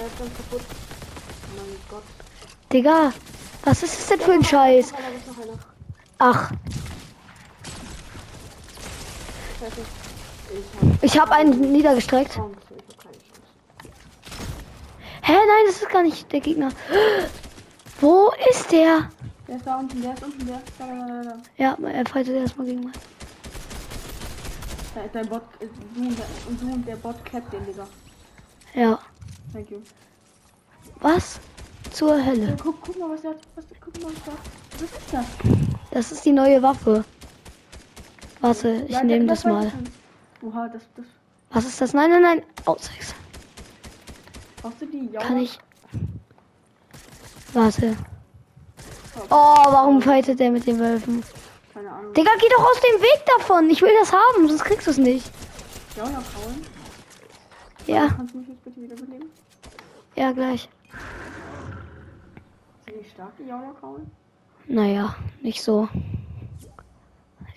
Der 0.00 0.06
ist 0.06 0.18
ganz 0.18 0.30
kaputt. 0.34 0.62
Oh 0.62 1.56
mein 1.56 1.76
Gott. 1.90 2.02
Digga, 2.72 3.12
was 3.64 3.82
ist 3.82 3.98
das 3.98 4.06
denn 4.08 4.20
für 4.20 4.32
ein 4.32 4.44
Scheiß? 4.44 4.92
Ach, 6.18 6.50
Ich 9.60 10.80
hab 10.80 11.02
ich 11.02 11.18
habe 11.20 11.32
einen 11.32 11.72
niedergestreckt. 11.72 12.36
Hab 12.36 12.44
keine 12.68 12.82
Chance. 12.82 13.42
Hä, 15.22 15.32
nein, 15.32 15.64
das 15.66 15.82
ist 15.82 15.88
gar 15.90 16.02
nicht 16.02 16.32
der 16.32 16.40
Gegner. 16.40 16.70
Wo 18.00 18.32
ist 18.50 18.72
der? 18.72 19.10
Der 19.46 19.56
ist 19.56 19.66
da 19.66 19.78
unten, 19.78 20.00
der 20.00 20.14
ist 20.14 20.22
unten, 20.24 20.46
der 20.46 20.56
ist 20.56 20.64
da, 20.78 20.86
da, 20.86 21.22
da, 21.22 21.22
da. 21.30 21.36
Ja, 21.58 21.76
er 21.88 22.06
fightet 22.06 22.36
erstmal 22.36 22.66
gegen 22.66 22.84
mich. 22.84 22.94
Da 24.94 25.02
ist 25.02 25.14
dein 25.14 25.28
Bot, 25.28 25.42
äh, 25.60 25.66
du 25.94 26.00
und 26.00 26.18
der, 26.18 26.26
und 26.48 26.60
du 26.62 26.66
und 26.72 26.86
der 26.88 26.96
Bot 26.96 27.24
Captain, 27.24 27.64
Digga. 27.66 27.86
Ja. 28.74 28.98
Thank 29.52 29.70
you. 29.70 29.78
Was? 31.00 31.38
Zur 31.92 32.16
Ja, 32.16 32.24
Hölle. 32.24 32.56
guck, 32.62 32.80
guck 32.80 32.98
mal, 32.98 33.10
was 33.10 33.24
hat. 33.24 33.36
Was, 33.56 33.64
guck 33.80 34.02
mal, 34.02 34.10
was 34.12 34.24
da. 34.24 34.32
Was 34.72 34.82
ist 34.82 35.12
das? 35.12 35.24
Das 35.90 36.12
ist 36.12 36.24
die 36.24 36.32
neue 36.32 36.62
Waffe. 36.62 37.04
Warte, 38.40 38.84
ich 38.88 39.02
nehme 39.02 39.26
das 39.26 39.44
mal. 39.44 39.70
Oha, 40.42 40.68
das, 40.68 40.82
das. 40.96 41.06
Was 41.50 41.66
ist 41.66 41.80
das? 41.80 41.92
Nein, 41.92 42.10
nein, 42.10 42.22
nein. 42.22 42.42
Auswechseln. 42.64 43.18
Brauchst 44.62 44.80
du 44.80 44.86
die 44.86 45.06
Jauer? 45.12 45.22
Kann 45.22 45.36
ich. 45.38 45.58
Warte. 47.52 47.96
Oh, 49.28 49.34
warum 49.66 50.00
fightet 50.00 50.38
der 50.40 50.50
mit 50.50 50.66
den 50.66 50.78
Wölfen? 50.78 51.22
Keine 51.74 51.90
Ahnung. 51.90 52.14
Digga, 52.14 52.30
geh 52.40 52.46
doch 52.56 52.64
aus 52.64 52.80
dem 52.80 53.02
Weg 53.02 53.22
davon. 53.38 53.68
Ich 53.70 53.82
will 53.82 53.92
das 54.00 54.12
haben, 54.12 54.48
sonst 54.48 54.64
kriegst 54.64 54.86
du 54.86 54.92
es 54.92 54.98
nicht. 54.98 55.30
Jauer 55.96 56.06
kauen? 56.08 56.64
Ja, 57.86 58.08
Kannst 58.16 58.34
du 58.34 58.38
mich 58.38 58.48
jetzt 58.48 58.64
bitte 58.64 58.80
wieder 58.80 58.94
beleben? 58.94 59.30
ja, 60.16 60.32
gleich. 60.32 60.68
Wie 62.86 63.08
stark 63.10 63.32
die 63.38 63.44
noch 63.44 63.82
hauen? 63.82 64.10
Naja, 64.68 65.16
nicht 65.42 65.62
so. 65.62 65.88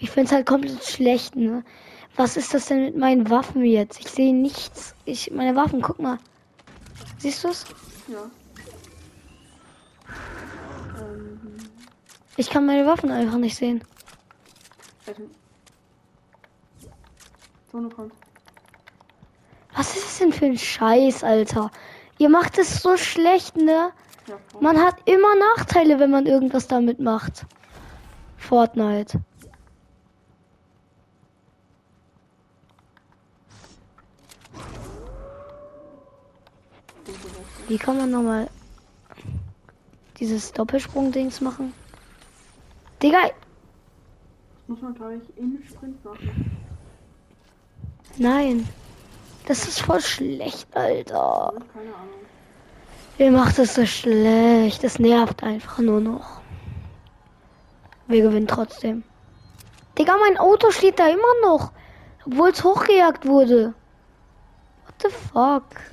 Ich 0.04 0.12
find's 0.12 0.34
halt 0.34 0.46
komplett 0.46 0.84
schlecht, 0.84 1.38
ne? 1.38 1.64
Was 2.18 2.36
ist 2.36 2.54
das 2.54 2.66
denn 2.66 2.84
mit 2.84 2.98
meinen 2.98 3.30
Waffen 3.30 3.64
jetzt? 3.64 4.02
Ich 4.02 4.10
sehe 4.10 4.36
nichts. 4.36 4.96
Ich, 5.06 5.32
meine 5.32 5.56
Waffen, 5.56 5.82
guck 5.82 5.98
mal. 5.98 6.18
Siehst 7.20 7.42
du's? 7.46 7.64
Ja. 8.10 8.30
Ähm, 11.00 11.40
Ich 12.36 12.50
kann 12.50 12.66
meine 12.66 12.86
Waffen 12.86 13.12
einfach 13.12 13.38
nicht 13.38 13.56
sehen. 13.56 13.82
Was 19.74 19.96
ist 19.96 20.06
das 20.06 20.18
denn 20.20 20.34
für 20.34 20.48
ein 20.48 20.58
Scheiß, 20.58 21.24
Alter? 21.24 21.72
Ihr 22.18 22.28
macht 22.28 22.58
es 22.58 22.82
so 22.84 22.98
schlecht, 22.98 23.56
ne? 23.56 23.94
Ja. 24.28 24.38
Man 24.60 24.82
hat 24.82 24.98
immer 25.06 25.34
Nachteile, 25.56 25.98
wenn 25.98 26.12
man 26.12 26.26
irgendwas 26.26 26.68
damit 26.68 27.00
macht. 27.00 27.46
Fortnite. 28.36 29.22
Wie 37.74 37.80
kann 37.80 37.98
man 37.98 38.12
nochmal 38.12 38.48
dieses 40.20 40.52
Doppelsprung-Dings 40.52 41.42
machen? 41.42 41.74
Digga, 43.02 43.32
Muss 44.68 44.80
man, 44.80 44.94
glaube 44.94 45.16
ich, 45.16 45.38
im 45.40 45.60
Sprint 45.68 46.06
machen. 46.06 46.56
nein. 48.18 48.70
Das 49.48 49.68
ist 49.68 49.82
voll 49.82 50.02
schlecht, 50.02 50.68
Alter. 50.78 51.52
Keine 51.74 51.96
Ahnung. 51.96 52.22
Ihr 53.18 53.32
macht 53.32 53.58
es 53.58 53.74
so 53.74 53.88
schlecht. 53.88 54.84
Es 54.84 55.00
nervt 55.00 55.42
einfach 55.42 55.80
nur 55.80 56.00
noch. 56.00 56.42
Wir 58.06 58.22
gewinnen 58.22 58.48
trotzdem. 58.48 59.02
Digga, 59.98 60.16
mein 60.20 60.38
Auto 60.38 60.70
steht 60.70 61.00
da 61.00 61.08
immer 61.08 61.42
noch. 61.42 61.72
Obwohl 62.28 62.52
es 62.52 62.64
hochgejagt 62.64 63.26
wurde. 63.26 63.74
What 64.86 64.96
the 65.02 65.10
fuck? 65.10 65.93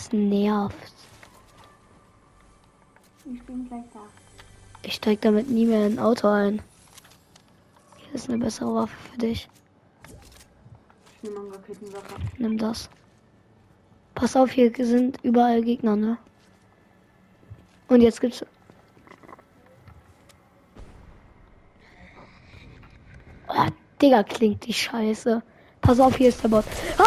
Es 0.00 0.10
nervt. 0.12 0.94
Ich 3.26 3.42
bin 3.42 3.68
gleich 3.68 3.84
da. 3.92 4.00
Ich 4.82 4.94
steig 4.94 5.20
damit 5.20 5.50
nie 5.50 5.66
mehr 5.66 5.86
in 5.86 5.98
ein 5.98 5.98
Auto 5.98 6.26
ein. 6.26 6.62
Hier 7.98 8.14
ist 8.14 8.30
eine 8.30 8.38
bessere 8.38 8.74
Waffe 8.74 8.96
für 9.12 9.18
dich. 9.18 9.46
Ich 11.16 11.28
nehme 11.28 11.40
einen 11.40 11.52
Raketenwerfer. 11.52 12.14
Nimm 12.38 12.56
das. 12.56 12.88
Pass 14.14 14.36
auf, 14.36 14.50
hier 14.50 14.72
sind 14.74 15.22
überall 15.22 15.60
Gegner, 15.60 15.96
ne? 15.96 16.16
Und 17.88 18.00
jetzt 18.00 18.22
gibt's. 18.22 18.42
Oh, 23.48 23.66
Digga, 24.00 24.22
klingt 24.22 24.64
die 24.64 24.72
Scheiße. 24.72 25.42
Pass 25.82 26.00
auf, 26.00 26.16
hier 26.16 26.30
ist 26.30 26.42
der 26.42 26.48
Bot. 26.48 26.64
Ah! 26.96 27.04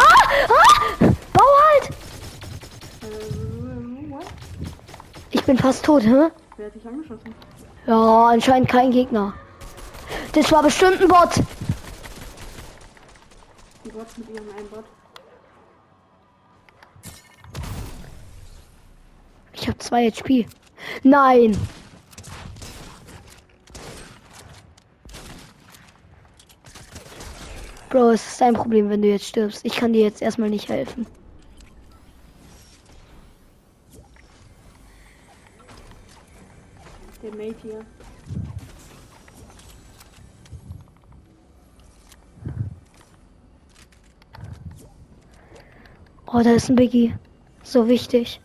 Ah! 1.00 1.13
Ich 5.44 5.48
bin 5.48 5.58
fast 5.58 5.84
tot, 5.84 6.04
hä? 6.04 6.30
Wer 6.56 6.68
hat 6.68 6.74
dich 6.74 6.88
angeschossen? 6.88 7.36
Ja, 7.86 8.28
anscheinend 8.28 8.70
kein 8.70 8.92
Gegner. 8.92 9.34
Das 10.32 10.50
war 10.54 10.64
bestimmt 10.64 11.02
ein 11.02 11.08
Bot. 11.10 11.36
Die 13.84 13.90
Bots 13.90 14.18
mit 14.18 14.30
ihrem 14.30 14.46
Einbot. 14.58 14.86
Ich 19.52 19.68
habe 19.68 19.78
zwei 19.80 20.10
HP. 20.10 20.48
Nein. 21.04 21.58
Bro, 27.90 28.12
es 28.12 28.26
ist 28.26 28.40
dein 28.40 28.54
Problem, 28.54 28.90
wenn 28.90 29.02
du 29.02 29.10
jetzt 29.10 29.26
stirbst. 29.26 29.66
Ich 29.66 29.76
kann 29.76 29.92
dir 29.92 30.04
jetzt 30.04 30.22
erstmal 30.22 30.50
nicht 30.50 30.70
helfen. 30.70 31.06
Hier. 37.40 37.84
Oh, 46.28 46.42
da 46.44 46.52
ist 46.52 46.70
ein 46.70 46.76
Biggie. 46.76 47.16
So 47.64 47.88
wichtig. 47.88 48.40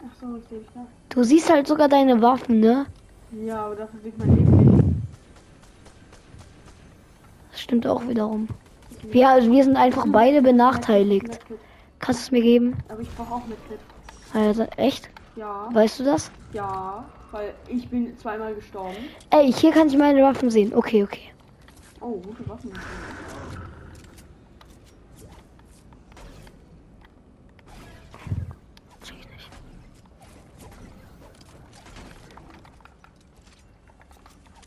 Ach 0.00 0.20
so, 0.20 0.36
ich 0.36 0.44
da. 0.74 0.86
Du 1.08 1.24
siehst 1.24 1.50
halt 1.50 1.66
sogar 1.66 1.88
deine 1.88 2.22
Waffen, 2.22 2.60
ne? 2.60 2.86
Ja, 3.44 3.66
aber 3.66 3.74
dafür 3.74 4.00
sieht 4.00 4.18
mein 4.18 4.36
Leben 4.36 4.76
nicht. 4.76 4.84
Das 7.50 7.60
stimmt 7.60 7.86
auch 7.88 8.06
wiederum. 8.06 8.46
Wir, 9.02 9.28
also 9.28 9.50
wir 9.50 9.64
sind 9.64 9.76
einfach 9.76 10.06
beide 10.08 10.42
benachteiligt. 10.42 11.40
Kannst 11.98 12.20
du 12.20 12.24
es 12.24 12.30
mir 12.30 12.42
geben? 12.42 12.76
Aber 12.88 13.00
ich 13.00 13.10
brauche 13.16 13.34
auch 13.34 13.46
Medkit. 13.46 13.80
Also, 14.34 14.64
echt? 14.76 15.08
Ja, 15.36 15.68
Weißt 15.72 16.00
du 16.00 16.04
das? 16.04 16.30
ja, 16.52 17.04
weil 17.30 17.54
ich 17.68 17.88
bin 17.88 18.16
zweimal 18.18 18.54
gestorben. 18.54 18.96
Ey, 19.30 19.52
hier 19.52 19.70
kann 19.72 19.88
ich 19.88 19.96
meine 19.96 20.22
Waffen 20.22 20.50
sehen. 20.50 20.74
Okay, 20.74 21.02
okay. 21.04 21.30
Oh, 22.00 22.12
gute 22.20 22.48
Waffen. 22.48 22.72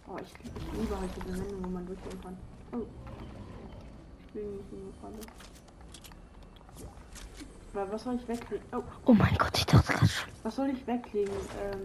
Oh, 0.08 0.18
ich, 0.22 0.34
ich 0.46 0.80
liebe 0.80 1.00
halt 1.00 1.10
diese 1.16 1.38
Wände, 1.38 1.64
wo 1.64 1.70
man 1.70 1.86
durchgehen 1.86 2.22
kann. 2.22 2.38
Oh. 2.74 2.86
Ich 4.26 4.34
bin 4.34 4.56
nicht 4.58 4.72
in 4.72 4.80
der 4.86 4.94
Falle. 5.02 5.20
Was 7.74 8.04
soll 8.04 8.16
ich 8.16 8.28
weglegen? 8.28 8.66
Oh, 8.74 8.82
Oh 9.06 9.14
mein 9.14 9.36
Gott, 9.38 9.58
ich 9.58 9.66
dachte 9.66 9.94
gerade 9.94 10.08
schon. 10.08 10.30
was 10.44 10.56
soll 10.56 10.70
ich 10.70 10.86
weglegen, 10.88 11.34
ähm, 11.64 11.80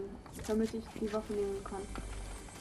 damit 0.47 0.75
ich 0.75 0.85
die 1.01 1.13
Waffe 1.13 1.33
nehmen 1.33 1.63
kann? 1.65 1.81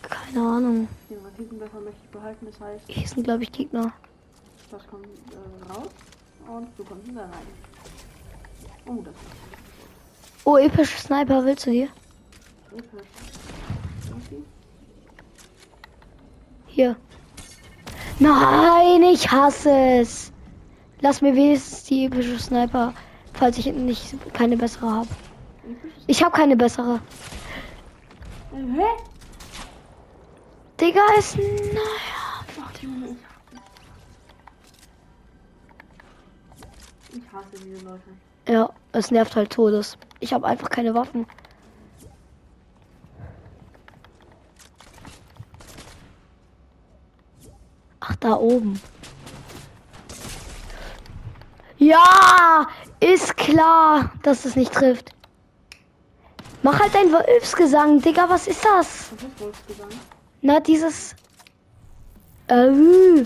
Keine 0.03 0.47
Ahnung. 0.47 0.88
Den 1.09 1.17
Raketenwerfer 1.25 1.79
möchte 1.79 1.99
ich 2.03 2.09
behalten, 2.11 2.45
das 2.45 2.59
heißt, 2.59 2.83
Hier 2.88 3.07
sind, 3.07 3.23
glaube 3.23 3.43
ich, 3.43 3.51
Gegner. 3.51 3.91
das 4.69 4.85
kommt 4.88 5.05
äh, 5.07 5.73
raus 5.73 5.89
und 6.47 6.67
du 6.77 6.83
kommst 6.83 7.07
wieder 7.07 7.21
rein. 7.23 7.47
Oh, 8.88 9.01
das 9.03 9.13
ist 9.15 10.45
Oh, 10.47 10.57
epische 10.57 10.97
Sniper, 10.99 11.43
willst 11.43 11.65
du 11.65 11.71
dir? 11.71 11.88
episch. 12.71 13.07
Okay. 14.11 14.43
Hier. 16.67 16.95
Nein, 18.19 19.01
ich 19.03 19.31
hasse 19.31 19.71
es. 19.71 20.31
Lass 21.01 21.21
mir 21.21 21.35
wenigstens 21.35 21.83
die 21.85 22.05
epische 22.05 22.38
Sniper, 22.38 22.93
falls 23.38 23.58
ich 23.58 23.65
nicht 23.67 24.15
keine 24.34 24.58
bessere 24.58 24.91
habe. 24.91 25.08
Ich 26.08 26.24
habe 26.24 26.36
keine 26.36 26.56
bessere. 26.56 27.00
Hä? 28.54 28.86
Digga, 30.80 31.02
ist 31.17 31.38
naja. 31.38 32.26
Ich 37.13 37.32
hasse 37.32 37.63
diese 37.63 37.86
Leute. 37.86 38.02
Ja, 38.48 38.69
es 38.91 39.10
nervt 39.10 39.36
halt 39.36 39.52
todes. 39.52 39.98
Ich 40.19 40.34
habe 40.34 40.45
einfach 40.45 40.69
keine 40.69 40.93
Waffen. 40.93 41.26
Ach, 48.02 48.15
da 48.17 48.36
oben. 48.36 48.80
Ja, 51.78 52.67
ist 53.06 53.38
klar, 53.38 54.12
dass 54.24 54.46
es 54.46 54.56
nicht 54.56 54.74
trifft. 54.74 55.12
Mach 56.63 56.80
halt 56.80 56.96
dein 56.96 57.12
Wolfsgesang, 57.12 58.02
Digga, 58.02 58.28
was 58.28 58.48
ist 58.48 58.65
das? 58.65 59.12
Was 59.12 59.24
ist 59.24 59.39
Wolfsgesang? 59.39 59.89
Na, 60.41 60.60
dieses. 60.60 61.15
Äh, 62.48 63.26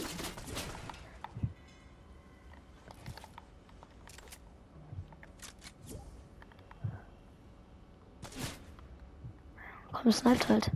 Komm, 9.91 10.11
sniped 10.11 10.47
halt. 10.49 10.71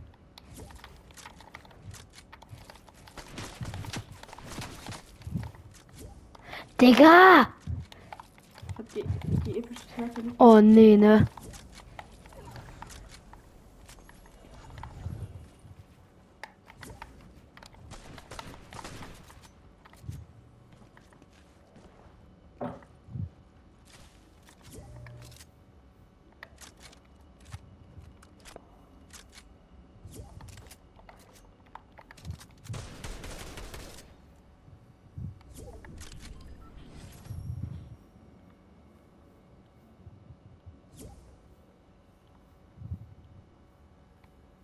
Digga! 6.79 7.47
Die 9.45 9.57
epische? 9.57 9.83
Oh 10.37 10.59
nee, 10.61 10.95
ne? 10.97 11.27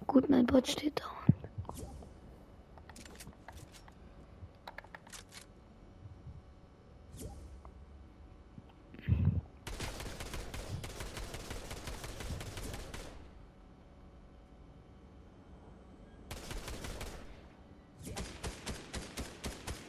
gut, 0.09 0.18
mein 0.29 0.45
Bot 0.45 0.67
steht 0.67 0.99
da. 0.99 1.03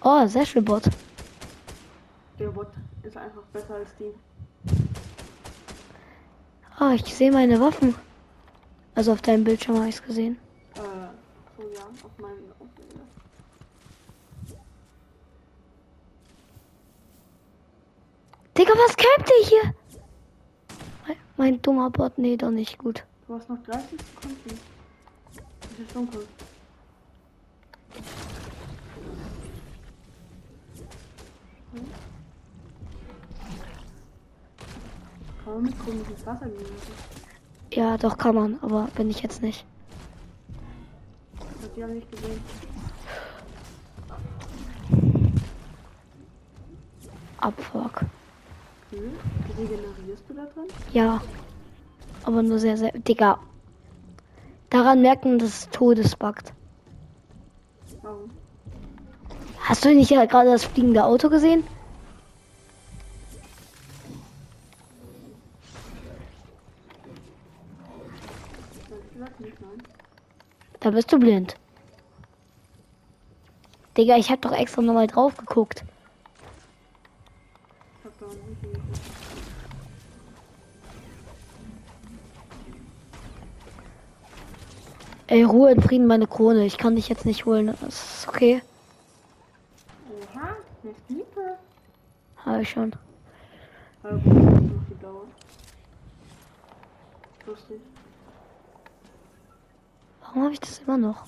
Oh, 0.02 0.26
sehr 0.26 0.46
schön, 0.46 0.64
Bot. 0.64 0.84
Der 2.38 2.48
Bot 2.48 2.68
ist 3.02 3.16
einfach 3.18 3.42
besser 3.52 3.74
als 3.74 3.90
die. 3.96 4.12
Ah, 6.78 6.94
ich 6.94 7.14
sehe 7.14 7.30
meine 7.30 7.60
Waffen. 7.60 7.94
Also 9.00 9.12
auf 9.12 9.22
deinem 9.22 9.44
Bildschirm 9.44 9.78
habe 9.78 9.88
ich 9.88 9.94
es 9.94 10.02
gesehen. 10.02 10.36
Äh, 10.74 10.80
so 11.56 11.62
ja, 11.74 11.86
auf 11.86 12.18
meinem 12.18 12.52
Aufnehmer. 12.58 13.06
Digga, 18.58 18.72
was 18.74 18.94
kämpft 18.94 19.32
ihr 19.40 19.48
hier? 19.48 19.74
Mein, 21.06 21.16
mein 21.38 21.62
dummer 21.62 21.88
Bot, 21.88 22.18
nee, 22.18 22.36
doch 22.36 22.50
nicht 22.50 22.76
gut. 22.76 23.06
Du 23.26 23.36
hast 23.36 23.48
noch 23.48 23.62
30 23.62 23.88
Sekunden. 23.88 24.60
Es 25.62 25.78
ist 25.78 25.96
dunkel. 25.96 26.26
Hm? 31.72 31.86
Kann 35.42 35.54
man 35.54 35.62
mit 35.62 35.78
komisch 35.78 36.08
ins 36.10 36.26
Wasser 36.26 36.48
gehen? 36.50 37.09
Ja, 37.72 37.96
doch 37.96 38.18
kann 38.18 38.34
man, 38.34 38.58
aber 38.62 38.88
bin 38.96 39.10
ich 39.10 39.22
jetzt 39.22 39.42
nicht. 39.42 39.64
Ich 41.76 41.82
hab 41.82 41.90
nicht 41.90 42.10
gesehen. 42.10 42.40
Abfuck. 47.38 48.02
Hm? 48.90 49.12
Regenerierst 49.56 50.24
du 50.28 50.34
da 50.34 50.44
drin? 50.46 50.64
Ja. 50.92 51.22
Aber 52.24 52.42
nur 52.42 52.58
sehr, 52.58 52.76
sehr. 52.76 52.92
Digga. 52.92 53.38
Daran 54.68 55.00
merken, 55.00 55.38
dass 55.38 55.48
es 55.48 55.68
Todesbuggt. 55.70 56.52
Warum? 58.02 58.30
Hast 59.58 59.84
du 59.84 59.94
nicht 59.94 60.10
ja 60.10 60.24
gerade 60.24 60.50
das 60.50 60.64
fliegende 60.64 61.04
Auto 61.04 61.28
gesehen? 61.28 61.64
Da 70.80 70.90
bist 70.90 71.12
du 71.12 71.18
blind. 71.18 71.56
Digga, 73.96 74.16
ich 74.16 74.30
hab 74.30 74.40
doch 74.40 74.52
extra 74.52 74.80
nochmal 74.80 75.06
drauf 75.06 75.36
geguckt. 75.36 75.84
Ey, 85.26 85.44
Ruhe 85.44 85.70
in 85.70 85.80
Frieden, 85.80 86.06
meine 86.06 86.26
Krone. 86.26 86.64
Ich 86.64 86.76
kann 86.78 86.96
dich 86.96 87.08
jetzt 87.08 87.24
nicht 87.24 87.44
holen. 87.44 87.76
Das 87.82 88.18
ist 88.22 88.28
okay. 88.28 88.62
Oha, 90.08 90.56
eine 90.82 90.94
Stiepe. 91.04 91.56
Habe 92.44 92.62
ich 92.62 92.70
schon. 92.70 92.92
Lustig. 97.46 97.80
Warum 100.30 100.44
habe 100.44 100.52
ich 100.52 100.60
das 100.60 100.78
immer 100.78 100.96
noch? 100.96 101.24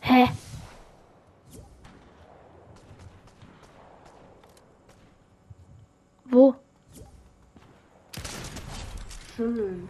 Hä? 0.00 0.26
Wo? 6.24 6.54
Schön. 9.36 9.88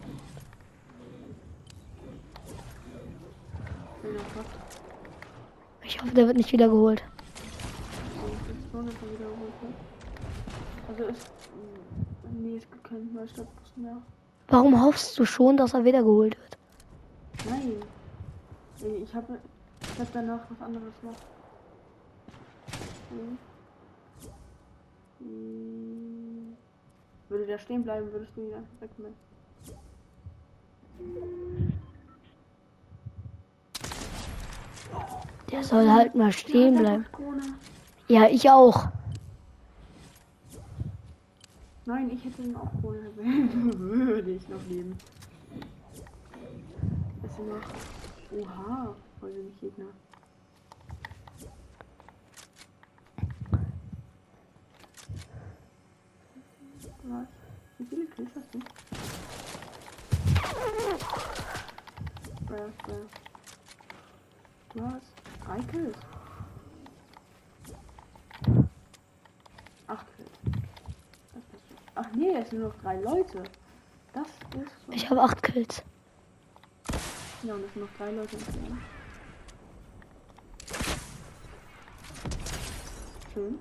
Ich 5.83 5.99
hoffe, 6.01 6.13
der 6.13 6.27
wird 6.27 6.37
nicht 6.37 6.51
wieder 6.51 6.67
geholt. 6.67 6.99
ist 7.01 8.71
so 8.71 8.81
nicht 8.83 8.97
wiederholt 9.01 9.53
wird. 9.61 9.73
Also 10.87 11.03
ist. 11.05 11.27
mm, 11.55 12.43
Nee, 12.43 12.57
es 12.57 12.69
gibt 12.69 12.83
keinen 12.83 13.11
Neustadtbus 13.13 13.71
mehr. 13.75 13.97
Warum 14.65 14.83
hoffst 14.83 15.19
du 15.19 15.25
schon, 15.25 15.57
dass 15.57 15.75
er 15.75 15.85
wieder 15.85 16.01
geholt 16.01 16.35
wird? 16.39 16.57
Nein. 17.47 17.73
Ich 19.03 19.13
habe 19.13 19.37
ich 19.79 19.99
hab 19.99 20.11
danach 20.11 20.39
was 20.49 20.59
anderes 20.59 20.93
noch. 21.03 21.13
Hm. 23.11 23.37
Hm. 25.19 26.57
Würde 27.29 27.45
der 27.45 27.59
stehen 27.59 27.83
bleiben, 27.83 28.11
würdest 28.11 28.31
du 28.35 28.41
ihn 28.41 28.55
einfach 28.55 28.81
wegnehmen. 28.81 29.15
Der 35.51 35.63
soll 35.63 35.87
halt 35.91 36.15
mal 36.15 36.31
stehen 36.31 36.79
bleiben. 36.79 37.05
Ja, 38.07 38.27
ich 38.27 38.49
auch. 38.49 38.87
Nein, 41.85 42.09
ich 42.09 42.23
hätte 42.25 42.41
ihn 42.41 42.55
auch 42.55 42.71
Krone 42.81 42.99
erwähnt. 42.99 43.53
Würde 43.79 44.31
ich 44.31 44.47
noch 44.49 44.65
leben. 44.67 44.97
Es 47.23 47.35
sind 47.35 47.49
noch. 47.49 47.61
Oha, 48.31 48.95
voll 49.19 49.35
wenig 49.35 49.59
Gegner. 49.59 49.85
Was? 57.03 57.27
Wie 57.77 57.85
viele 57.85 58.05
Kills 58.07 58.31
hast 58.35 58.53
du? 58.53 58.59
Hast 64.77 65.13
drei 65.45 65.59
Kills. 65.71 65.97
Acht 69.87 70.07
Kills. 70.15 70.31
Das 71.33 71.43
passt 71.45 71.63
schon. 71.67 71.77
Ach 71.95 72.05
nee, 72.13 72.33
es 72.37 72.49
sind 72.49 72.61
noch 72.61 72.75
drei 72.81 72.99
Leute. 72.99 73.43
Das 74.13 74.27
ist. 74.27 74.85
so- 74.85 74.91
Ich 74.91 75.09
habe 75.09 75.21
acht 75.21 75.41
Kills. 75.41 75.83
Ja, 77.43 77.53
und 77.53 77.63
es 77.65 77.73
sind 77.73 77.81
noch 77.83 77.97
drei 77.97 78.11
Leute 78.11 78.37
Film. 78.37 78.77
Schön. 83.33 83.59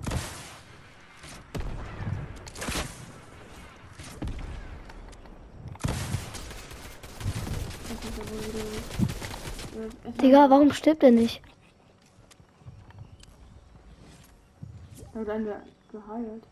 Äh, 10.04 10.12
Digga, 10.20 10.48
warum 10.50 10.72
stirbt 10.72 11.02
er 11.02 11.10
nicht? 11.10 11.42
hat 15.14 15.28
einen 15.28 15.46
geheilt. 15.92 16.44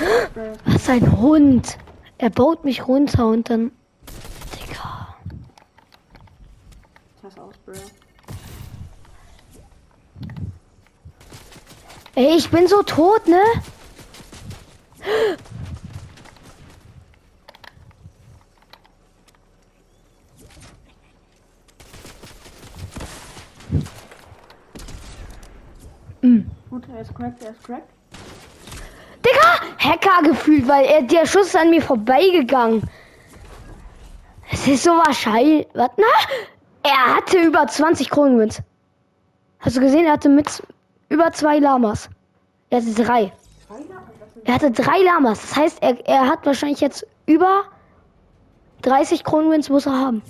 Äh, 0.00 0.27
Was 0.64 0.88
ein 0.88 1.18
Hund. 1.18 1.78
Er 2.18 2.30
baut 2.30 2.64
mich 2.64 2.86
runter 2.86 3.26
und 3.26 3.50
dann. 3.50 3.72
Digga. 4.54 5.16
Ey, 12.14 12.36
ich 12.36 12.50
bin 12.50 12.68
so 12.68 12.82
tot, 12.82 13.26
ne? 13.26 13.42
Gut, 26.68 26.88
er 26.88 27.00
ist 27.00 27.14
cracked, 27.14 27.42
er 27.42 27.50
ist 27.50 27.62
cracked. 27.62 27.97
Hacker 29.78 30.22
gefühlt, 30.22 30.68
weil 30.68 30.84
er, 30.86 31.02
der 31.02 31.26
Schuss 31.26 31.54
an 31.54 31.70
mir 31.70 31.82
vorbeigegangen. 31.82 32.82
Es 34.50 34.66
ist 34.66 34.84
so 34.84 34.90
wahrscheinlich. 34.90 35.66
Was? 35.74 35.90
Na? 35.96 36.06
Er 36.82 37.16
hatte 37.16 37.38
über 37.38 37.66
20 37.66 38.10
Kronenwins. 38.10 38.62
Hast 39.60 39.76
du 39.76 39.80
gesehen? 39.80 40.06
Er 40.06 40.12
hatte 40.12 40.28
mit 40.28 40.62
über 41.08 41.32
zwei 41.32 41.58
Lamas. 41.58 42.08
Er 42.70 42.80
hatte 42.80 42.94
drei. 42.94 43.32
Er 44.44 44.54
hatte 44.54 44.70
drei 44.70 44.98
Lamas. 45.02 45.40
Das 45.42 45.56
heißt, 45.56 45.82
er, 45.82 46.06
er 46.06 46.28
hat 46.28 46.46
wahrscheinlich 46.46 46.80
jetzt 46.80 47.06
über 47.26 47.64
30 48.82 49.24
Kronenwins 49.24 49.68
muss 49.68 49.86
er 49.86 49.98
haben. 49.98 50.22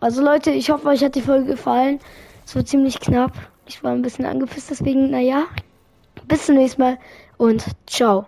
Also 0.00 0.22
Leute, 0.22 0.50
ich 0.50 0.70
hoffe, 0.70 0.88
euch 0.88 1.04
hat 1.04 1.14
die 1.14 1.20
Folge 1.20 1.46
gefallen. 1.46 2.00
Es 2.46 2.56
war 2.56 2.64
ziemlich 2.64 3.00
knapp. 3.00 3.32
Ich 3.70 3.84
war 3.84 3.92
ein 3.92 4.02
bisschen 4.02 4.26
angepisst, 4.26 4.68
deswegen, 4.70 5.10
naja. 5.10 5.44
Bis 6.26 6.46
zum 6.46 6.56
nächsten 6.56 6.82
Mal 6.82 6.98
und 7.38 7.64
ciao. 7.86 8.26